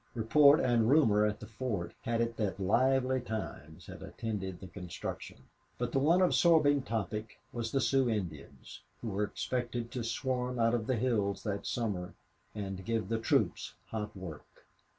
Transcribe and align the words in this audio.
Report 0.15 0.59
and 0.59 0.89
rumor 0.89 1.27
at 1.27 1.39
the 1.39 1.45
fort 1.45 1.93
had 2.01 2.21
it 2.21 2.35
that 2.37 2.59
lively 2.59 3.19
times 3.21 3.85
had 3.85 4.01
attended 4.01 4.59
the 4.59 4.65
construction. 4.65 5.43
But 5.77 5.91
the 5.91 5.99
one 5.99 6.23
absorbing 6.23 6.81
topic 6.81 7.37
was 7.53 7.71
the 7.71 7.81
Sioux 7.81 8.09
Indians, 8.09 8.81
who 9.01 9.09
were 9.09 9.23
expected 9.23 9.91
to 9.91 10.03
swarm 10.03 10.57
out 10.59 10.73
of 10.73 10.87
the 10.87 10.95
hills 10.95 11.43
that 11.43 11.67
summer 11.67 12.15
and 12.55 12.83
give 12.83 13.09
the 13.09 13.19
troops 13.19 13.75
hot 13.91 14.17
work. 14.17 14.65